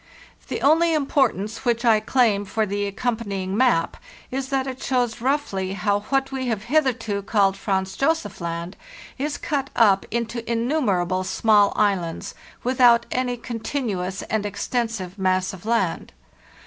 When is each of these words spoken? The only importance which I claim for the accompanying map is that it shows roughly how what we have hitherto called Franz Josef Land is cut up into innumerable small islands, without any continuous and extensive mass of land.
The 0.47 0.61
only 0.63 0.95
importance 0.95 1.63
which 1.63 1.85
I 1.85 1.99
claim 1.99 2.43
for 2.43 2.65
the 2.65 2.87
accompanying 2.87 3.55
map 3.55 3.97
is 4.31 4.49
that 4.49 4.65
it 4.65 4.81
shows 4.81 5.21
roughly 5.21 5.73
how 5.73 5.99
what 6.09 6.31
we 6.31 6.47
have 6.47 6.63
hitherto 6.63 7.21
called 7.21 7.55
Franz 7.55 7.95
Josef 7.95 8.41
Land 8.41 8.75
is 9.19 9.37
cut 9.37 9.69
up 9.75 10.07
into 10.09 10.41
innumerable 10.51 11.23
small 11.23 11.71
islands, 11.75 12.33
without 12.63 13.05
any 13.11 13.37
continuous 13.37 14.23
and 14.23 14.43
extensive 14.43 15.19
mass 15.19 15.53
of 15.53 15.67
land. 15.67 16.13